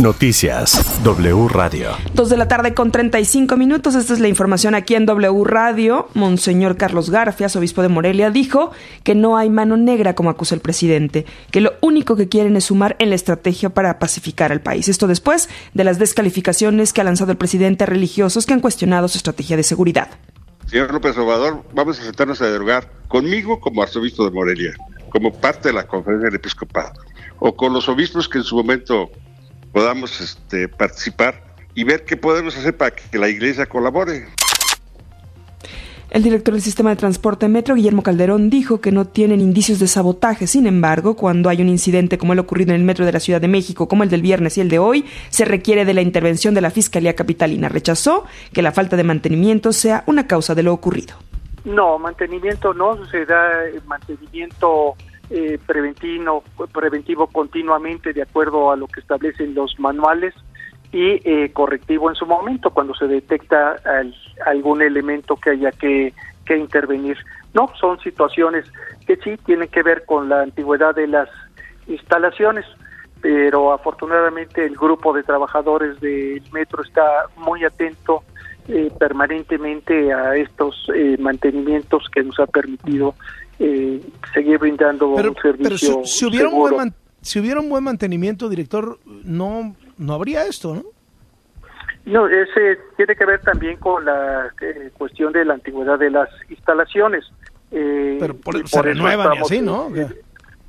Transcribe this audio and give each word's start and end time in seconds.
Noticias 0.00 1.02
W 1.02 1.48
Radio. 1.48 1.90
Dos 2.14 2.28
de 2.28 2.36
la 2.36 2.46
tarde 2.46 2.72
con 2.72 2.92
35 2.92 3.56
minutos. 3.56 3.96
Esta 3.96 4.12
es 4.12 4.20
la 4.20 4.28
información 4.28 4.76
aquí 4.76 4.94
en 4.94 5.06
W 5.06 5.42
Radio. 5.42 6.08
Monseñor 6.14 6.76
Carlos 6.76 7.10
Garfias, 7.10 7.56
obispo 7.56 7.82
de 7.82 7.88
Morelia, 7.88 8.30
dijo 8.30 8.70
que 9.02 9.16
no 9.16 9.36
hay 9.36 9.50
mano 9.50 9.76
negra 9.76 10.14
como 10.14 10.30
acusa 10.30 10.54
el 10.54 10.60
presidente, 10.60 11.26
que 11.50 11.60
lo 11.60 11.72
único 11.80 12.14
que 12.14 12.28
quieren 12.28 12.54
es 12.54 12.66
sumar 12.66 12.94
en 13.00 13.08
la 13.08 13.16
estrategia 13.16 13.70
para 13.70 13.98
pacificar 13.98 14.52
al 14.52 14.60
país. 14.60 14.88
Esto 14.88 15.08
después 15.08 15.48
de 15.74 15.82
las 15.82 15.98
descalificaciones 15.98 16.92
que 16.92 17.00
ha 17.00 17.04
lanzado 17.04 17.32
el 17.32 17.38
presidente 17.38 17.82
a 17.82 17.88
religiosos 17.88 18.46
que 18.46 18.52
han 18.52 18.60
cuestionado 18.60 19.08
su 19.08 19.18
estrategia 19.18 19.56
de 19.56 19.64
seguridad. 19.64 20.10
Señor 20.66 20.92
López 20.92 21.18
Obrador, 21.18 21.64
vamos 21.74 21.98
a 21.98 22.04
sentarnos 22.04 22.40
a 22.40 22.46
dialogar 22.46 22.88
conmigo 23.08 23.58
como 23.58 23.82
arzobispo 23.82 24.24
de 24.24 24.30
Morelia, 24.30 24.74
como 25.10 25.32
parte 25.32 25.70
de 25.70 25.74
la 25.74 25.88
conferencia 25.88 26.26
del 26.26 26.36
episcopado, 26.36 26.92
o 27.40 27.56
con 27.56 27.72
los 27.72 27.88
obispos 27.88 28.28
que 28.28 28.38
en 28.38 28.44
su 28.44 28.54
momento 28.54 29.10
podamos 29.72 30.20
este, 30.20 30.68
participar 30.68 31.42
y 31.74 31.84
ver 31.84 32.04
qué 32.04 32.16
podemos 32.16 32.56
hacer 32.56 32.76
para 32.76 32.90
que 32.90 33.18
la 33.18 33.28
iglesia 33.28 33.66
colabore. 33.66 34.26
El 36.10 36.22
director 36.22 36.54
del 36.54 36.62
sistema 36.62 36.88
de 36.88 36.96
transporte 36.96 37.48
Metro, 37.48 37.74
Guillermo 37.74 38.02
Calderón, 38.02 38.48
dijo 38.48 38.80
que 38.80 38.92
no 38.92 39.04
tienen 39.04 39.42
indicios 39.42 39.78
de 39.78 39.86
sabotaje. 39.86 40.46
Sin 40.46 40.66
embargo, 40.66 41.16
cuando 41.16 41.50
hay 41.50 41.60
un 41.60 41.68
incidente 41.68 42.16
como 42.16 42.32
el 42.32 42.38
ocurrido 42.38 42.70
en 42.70 42.80
el 42.80 42.86
Metro 42.86 43.04
de 43.04 43.12
la 43.12 43.20
Ciudad 43.20 43.42
de 43.42 43.48
México, 43.48 43.88
como 43.88 44.04
el 44.04 44.08
del 44.08 44.22
viernes 44.22 44.56
y 44.56 44.62
el 44.62 44.70
de 44.70 44.78
hoy, 44.78 45.04
se 45.28 45.44
requiere 45.44 45.84
de 45.84 45.92
la 45.92 46.00
intervención 46.00 46.54
de 46.54 46.62
la 46.62 46.70
Fiscalía 46.70 47.14
Capitalina. 47.14 47.68
Rechazó 47.68 48.24
que 48.54 48.62
la 48.62 48.72
falta 48.72 48.96
de 48.96 49.04
mantenimiento 49.04 49.74
sea 49.74 50.02
una 50.06 50.26
causa 50.26 50.54
de 50.54 50.62
lo 50.62 50.72
ocurrido. 50.72 51.14
No, 51.66 51.98
mantenimiento 51.98 52.72
no, 52.72 53.04
se 53.08 53.26
da 53.26 53.64
mantenimiento 53.86 54.94
eh, 55.30 55.58
preventivo, 55.66 56.42
preventivo 56.72 57.26
continuamente 57.26 58.12
de 58.12 58.22
acuerdo 58.22 58.70
a 58.70 58.76
lo 58.76 58.86
que 58.86 59.00
establecen 59.00 59.54
los 59.54 59.78
manuales 59.78 60.34
y 60.92 61.20
eh, 61.28 61.50
correctivo 61.52 62.08
en 62.08 62.16
su 62.16 62.24
momento 62.26 62.70
cuando 62.70 62.94
se 62.94 63.06
detecta 63.06 63.76
algún 64.46 64.80
elemento 64.80 65.36
que 65.36 65.50
haya 65.50 65.70
que, 65.72 66.14
que 66.46 66.56
intervenir. 66.56 67.18
No, 67.52 67.70
son 67.78 68.00
situaciones 68.00 68.64
que 69.06 69.16
sí 69.16 69.36
tienen 69.44 69.68
que 69.68 69.82
ver 69.82 70.04
con 70.04 70.28
la 70.28 70.42
antigüedad 70.42 70.94
de 70.94 71.08
las 71.08 71.28
instalaciones, 71.86 72.64
pero 73.20 73.72
afortunadamente 73.72 74.64
el 74.64 74.76
grupo 74.76 75.12
de 75.12 75.22
trabajadores 75.22 76.00
del 76.00 76.42
metro 76.52 76.82
está 76.82 77.26
muy 77.36 77.64
atento 77.64 78.22
eh, 78.68 78.90
permanentemente 78.98 80.12
a 80.12 80.36
estos 80.36 80.90
eh, 80.94 81.16
mantenimientos 81.18 82.06
que 82.12 82.22
nos 82.22 82.38
ha 82.38 82.46
permitido 82.46 83.14
eh, 83.58 84.00
seguir 84.32 84.58
brindando 84.58 85.08
un 85.08 85.36
servicio 85.42 85.56
pero 85.94 86.06
si, 86.06 86.24
hubiera 86.26 86.48
Un 86.48 86.58
buen 86.58 86.94
si 87.20 87.40
hubiera 87.40 87.60
un 87.60 87.68
buen 87.68 87.84
mantenimiento, 87.84 88.48
director, 88.48 88.98
no, 89.04 89.74
no 89.96 90.14
habría 90.14 90.46
esto, 90.46 90.74
¿no? 90.74 90.84
No, 92.06 92.26
ese 92.26 92.78
tiene 92.96 93.14
que 93.16 93.26
ver 93.26 93.40
también 93.42 93.76
con 93.76 94.04
la 94.04 94.50
eh, 94.62 94.90
cuestión 94.96 95.32
de 95.32 95.44
la 95.44 95.54
antigüedad 95.54 95.98
de 95.98 96.10
las 96.10 96.30
instalaciones. 96.48 97.24
Eh, 97.70 98.16
Pero 98.18 98.34
por, 98.34 98.66
se 98.66 98.80
renuevan 98.80 99.34
y 99.34 99.38
así, 99.40 99.60
¿no? 99.60 99.90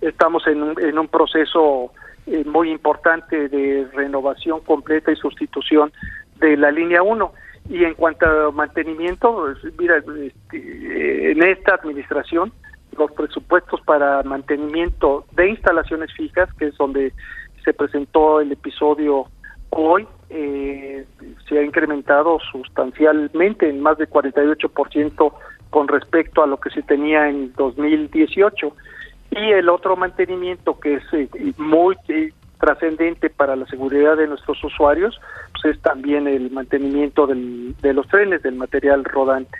Estamos 0.00 0.46
en 0.46 0.62
un, 0.62 0.80
en 0.80 0.98
un 0.98 1.08
proceso 1.08 1.90
eh, 2.26 2.44
muy 2.44 2.70
importante 2.70 3.48
de 3.48 3.88
renovación 3.94 4.60
completa 4.60 5.10
y 5.10 5.16
sustitución 5.16 5.92
de 6.38 6.56
la 6.56 6.70
línea 6.70 7.02
1. 7.02 7.32
Y 7.70 7.82
en 7.82 7.94
cuanto 7.94 8.26
a 8.26 8.52
mantenimiento, 8.52 9.34
pues, 9.34 9.74
mira, 9.76 9.96
este, 9.96 11.32
en 11.32 11.42
esta 11.42 11.74
administración 11.74 12.52
los 12.96 13.12
presupuestos 13.12 13.80
para 13.82 14.22
mantenimiento 14.22 15.24
de 15.32 15.50
instalaciones 15.50 16.12
fijas, 16.12 16.52
que 16.54 16.66
es 16.66 16.76
donde 16.76 17.12
se 17.64 17.72
presentó 17.72 18.40
el 18.40 18.52
episodio 18.52 19.26
hoy, 19.70 20.06
eh, 20.30 21.04
se 21.48 21.58
ha 21.58 21.62
incrementado 21.62 22.38
sustancialmente 22.52 23.68
en 23.68 23.80
más 23.80 23.98
de 23.98 24.08
48% 24.08 25.32
con 25.70 25.88
respecto 25.88 26.42
a 26.42 26.46
lo 26.46 26.58
que 26.58 26.70
se 26.70 26.82
tenía 26.82 27.28
en 27.28 27.52
2018. 27.54 28.72
Y 29.30 29.50
el 29.50 29.68
otro 29.68 29.96
mantenimiento 29.96 30.78
que 30.78 30.94
es 30.94 31.02
eh, 31.12 31.28
muy 31.56 31.96
eh, 32.08 32.32
trascendente 32.60 33.30
para 33.30 33.56
la 33.56 33.66
seguridad 33.66 34.16
de 34.16 34.28
nuestros 34.28 34.62
usuarios, 34.62 35.20
pues 35.52 35.76
es 35.76 35.82
también 35.82 36.28
el 36.28 36.50
mantenimiento 36.50 37.26
del, 37.26 37.74
de 37.82 37.92
los 37.92 38.06
trenes, 38.08 38.42
del 38.42 38.54
material 38.54 39.04
rodante. 39.04 39.58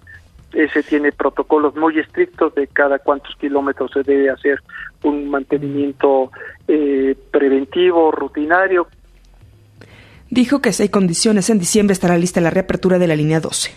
Ese 0.54 0.82
tiene 0.84 1.10
protocolos 1.10 1.74
muy 1.74 1.98
estrictos 1.98 2.54
de 2.54 2.68
cada 2.68 3.00
cuántos 3.00 3.34
kilómetros 3.36 3.90
se 3.92 4.02
debe 4.02 4.30
hacer 4.30 4.60
un 5.02 5.28
mantenimiento 5.28 6.30
eh, 6.68 7.16
preventivo, 7.30 8.12
rutinario. 8.12 8.86
Dijo 10.30 10.60
que 10.62 10.72
si 10.72 10.84
hay 10.84 10.88
condiciones, 10.88 11.50
en 11.50 11.58
diciembre 11.58 11.92
estará 11.92 12.16
lista 12.16 12.40
la 12.40 12.50
reapertura 12.50 12.98
de 12.98 13.06
la 13.08 13.16
línea 13.16 13.40
12. 13.40 13.72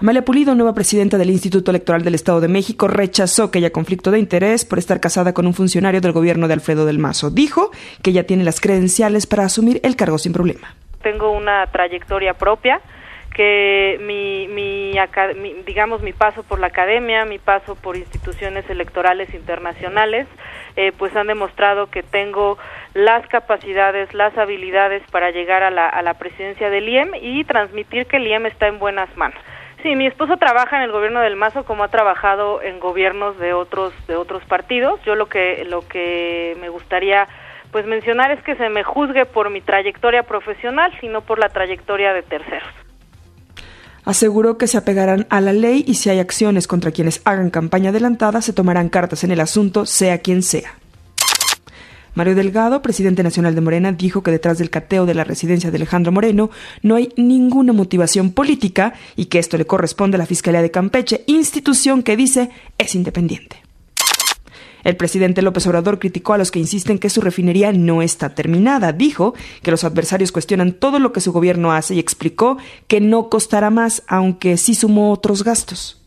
Amalia 0.00 0.24
Pulido, 0.24 0.54
nueva 0.54 0.74
presidenta 0.74 1.18
del 1.18 1.30
Instituto 1.30 1.72
Electoral 1.72 2.04
del 2.04 2.14
Estado 2.14 2.40
de 2.40 2.46
México, 2.46 2.86
rechazó 2.86 3.50
que 3.50 3.58
haya 3.58 3.72
conflicto 3.72 4.12
de 4.12 4.20
interés 4.20 4.64
por 4.64 4.78
estar 4.78 5.00
casada 5.00 5.34
con 5.34 5.46
un 5.46 5.54
funcionario 5.54 6.00
del 6.00 6.12
gobierno 6.12 6.46
de 6.46 6.54
Alfredo 6.54 6.86
del 6.86 7.00
Mazo. 7.00 7.30
Dijo 7.30 7.72
que 8.00 8.10
ella 8.10 8.24
tiene 8.24 8.44
las 8.44 8.60
credenciales 8.60 9.26
para 9.26 9.44
asumir 9.44 9.80
el 9.82 9.96
cargo 9.96 10.18
sin 10.18 10.32
problema. 10.32 10.74
Tengo 11.02 11.32
una 11.32 11.66
trayectoria 11.72 12.34
propia 12.34 12.80
que 13.38 14.00
mi, 14.00 14.48
mi, 14.48 14.98
digamos 15.64 16.02
mi 16.02 16.12
paso 16.12 16.42
por 16.42 16.58
la 16.58 16.66
academia, 16.66 17.24
mi 17.24 17.38
paso 17.38 17.76
por 17.76 17.96
instituciones 17.96 18.68
electorales 18.68 19.32
internacionales, 19.32 20.26
eh, 20.74 20.90
pues 20.98 21.14
han 21.14 21.28
demostrado 21.28 21.86
que 21.86 22.02
tengo 22.02 22.58
las 22.94 23.24
capacidades, 23.28 24.12
las 24.12 24.36
habilidades 24.36 25.04
para 25.12 25.30
llegar 25.30 25.62
a 25.62 25.70
la, 25.70 25.88
a 25.88 26.02
la 26.02 26.14
presidencia 26.14 26.68
del 26.68 26.88
IEM 26.88 27.12
y 27.22 27.44
transmitir 27.44 28.06
que 28.06 28.16
el 28.16 28.26
IEM 28.26 28.46
está 28.46 28.66
en 28.66 28.80
buenas 28.80 29.16
manos. 29.16 29.38
Sí, 29.84 29.94
mi 29.94 30.08
esposo 30.08 30.36
trabaja 30.38 30.78
en 30.78 30.82
el 30.82 30.90
gobierno 30.90 31.20
del 31.20 31.36
Mazo 31.36 31.64
como 31.64 31.84
ha 31.84 31.88
trabajado 31.88 32.60
en 32.60 32.80
gobiernos 32.80 33.38
de 33.38 33.52
otros 33.52 33.94
de 34.08 34.16
otros 34.16 34.44
partidos. 34.46 35.00
Yo 35.04 35.14
lo 35.14 35.26
que 35.26 35.64
lo 35.64 35.86
que 35.86 36.56
me 36.60 36.70
gustaría 36.70 37.28
pues 37.70 37.86
mencionar 37.86 38.32
es 38.32 38.42
que 38.42 38.56
se 38.56 38.68
me 38.68 38.82
juzgue 38.82 39.26
por 39.26 39.48
mi 39.50 39.60
trayectoria 39.60 40.24
profesional, 40.24 40.92
sino 41.00 41.20
por 41.20 41.38
la 41.38 41.50
trayectoria 41.50 42.12
de 42.12 42.22
terceros. 42.22 42.87
Aseguró 44.08 44.56
que 44.56 44.68
se 44.68 44.78
apegarán 44.78 45.26
a 45.28 45.42
la 45.42 45.52
ley 45.52 45.84
y 45.86 45.92
si 45.92 46.08
hay 46.08 46.18
acciones 46.18 46.66
contra 46.66 46.92
quienes 46.92 47.20
hagan 47.24 47.50
campaña 47.50 47.90
adelantada, 47.90 48.40
se 48.40 48.54
tomarán 48.54 48.88
cartas 48.88 49.22
en 49.22 49.32
el 49.32 49.40
asunto, 49.40 49.84
sea 49.84 50.16
quien 50.16 50.42
sea. 50.42 50.78
Mario 52.14 52.34
Delgado, 52.34 52.80
presidente 52.80 53.22
nacional 53.22 53.54
de 53.54 53.60
Morena, 53.60 53.92
dijo 53.92 54.22
que 54.22 54.30
detrás 54.30 54.56
del 54.56 54.70
cateo 54.70 55.04
de 55.04 55.12
la 55.12 55.24
residencia 55.24 55.70
de 55.70 55.76
Alejandro 55.76 56.10
Moreno 56.10 56.48
no 56.80 56.94
hay 56.94 57.12
ninguna 57.18 57.74
motivación 57.74 58.32
política 58.32 58.94
y 59.14 59.26
que 59.26 59.40
esto 59.40 59.58
le 59.58 59.66
corresponde 59.66 60.14
a 60.14 60.18
la 60.18 60.24
Fiscalía 60.24 60.62
de 60.62 60.70
Campeche, 60.70 61.24
institución 61.26 62.02
que 62.02 62.16
dice 62.16 62.48
es 62.78 62.94
independiente. 62.94 63.67
El 64.88 64.96
presidente 64.96 65.42
López 65.42 65.66
Obrador 65.66 65.98
criticó 65.98 66.32
a 66.32 66.38
los 66.38 66.50
que 66.50 66.60
insisten 66.60 66.98
que 66.98 67.10
su 67.10 67.20
refinería 67.20 67.72
no 67.74 68.00
está 68.00 68.34
terminada. 68.34 68.94
Dijo 68.94 69.34
que 69.60 69.70
los 69.70 69.84
adversarios 69.84 70.32
cuestionan 70.32 70.72
todo 70.72 70.98
lo 70.98 71.12
que 71.12 71.20
su 71.20 71.30
gobierno 71.30 71.72
hace 71.72 71.94
y 71.94 71.98
explicó 71.98 72.56
que 72.86 73.02
no 73.02 73.28
costará 73.28 73.68
más, 73.68 74.02
aunque 74.06 74.56
sí 74.56 74.74
sumó 74.74 75.12
otros 75.12 75.44
gastos 75.44 75.98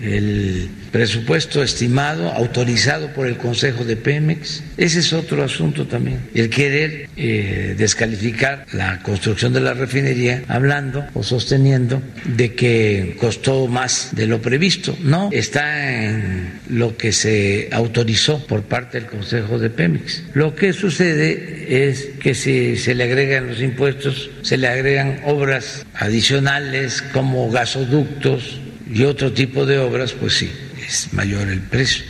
el 0.00 0.68
presupuesto 0.90 1.62
estimado, 1.62 2.30
autorizado 2.32 3.08
por 3.08 3.26
el 3.26 3.36
Consejo 3.36 3.84
de 3.84 3.96
Pemex. 3.96 4.62
Ese 4.76 5.00
es 5.00 5.12
otro 5.12 5.42
asunto 5.42 5.86
también. 5.86 6.20
El 6.34 6.50
querer 6.50 7.08
eh, 7.16 7.74
descalificar 7.76 8.66
la 8.72 9.00
construcción 9.02 9.52
de 9.52 9.60
la 9.60 9.74
refinería 9.74 10.42
hablando 10.48 11.06
o 11.14 11.22
sosteniendo 11.22 12.02
de 12.24 12.54
que 12.54 13.16
costó 13.18 13.66
más 13.66 14.10
de 14.12 14.26
lo 14.26 14.40
previsto. 14.42 14.96
No, 15.02 15.30
está 15.32 15.94
en 15.94 16.60
lo 16.68 16.96
que 16.96 17.12
se 17.12 17.68
autorizó 17.72 18.46
por 18.46 18.62
parte 18.62 19.00
del 19.00 19.08
Consejo 19.08 19.58
de 19.58 19.70
Pemex. 19.70 20.24
Lo 20.34 20.54
que 20.54 20.72
sucede 20.72 21.88
es 21.88 22.10
que 22.20 22.34
si 22.34 22.76
se 22.76 22.94
le 22.94 23.04
agregan 23.04 23.46
los 23.46 23.60
impuestos, 23.60 24.30
se 24.42 24.58
le 24.58 24.68
agregan 24.68 25.20
obras 25.24 25.86
adicionales 25.94 27.02
como 27.12 27.50
gasoductos, 27.50 28.60
y 28.92 29.04
otro 29.04 29.32
tipo 29.32 29.64
de 29.64 29.78
obras, 29.78 30.12
pues 30.12 30.36
sí, 30.36 30.52
es 30.86 31.12
mayor 31.12 31.48
el 31.48 31.62
precio. 31.62 32.04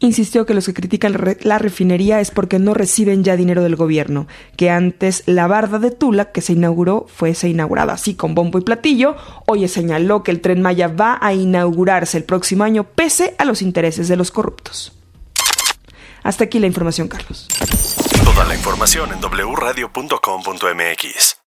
Insistió 0.00 0.46
que 0.46 0.54
los 0.54 0.66
que 0.66 0.74
critican 0.74 1.16
la 1.40 1.58
refinería 1.58 2.20
es 2.20 2.30
porque 2.30 2.60
no 2.60 2.72
reciben 2.72 3.24
ya 3.24 3.36
dinero 3.36 3.64
del 3.64 3.74
gobierno, 3.74 4.28
que 4.56 4.70
antes 4.70 5.24
la 5.26 5.48
barda 5.48 5.80
de 5.80 5.90
Tula 5.90 6.30
que 6.30 6.40
se 6.40 6.52
inauguró 6.52 7.06
fuese 7.08 7.48
inaugurada 7.48 7.94
así 7.94 8.14
con 8.14 8.36
bombo 8.36 8.60
y 8.60 8.62
platillo. 8.62 9.16
Hoy 9.46 9.66
señaló 9.66 10.22
que 10.22 10.30
el 10.30 10.40
tren 10.40 10.62
Maya 10.62 10.86
va 10.86 11.18
a 11.20 11.34
inaugurarse 11.34 12.16
el 12.16 12.22
próximo 12.22 12.62
año 12.62 12.84
pese 12.84 13.34
a 13.38 13.44
los 13.44 13.60
intereses 13.60 14.06
de 14.06 14.14
los 14.16 14.30
corruptos. 14.30 14.92
Hasta 16.22 16.44
aquí 16.44 16.60
la 16.60 16.68
información, 16.68 17.08
Carlos. 17.08 17.48
Toda 18.24 18.44
la 18.44 18.54
información 18.54 19.10
en 19.12 19.18
wradio.com.mx. 19.20 21.38